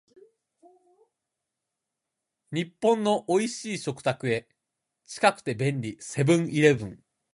[2.51, 4.47] 日本の美味しい食卓へ、
[5.05, 7.03] 近くて便利、セブンイレブン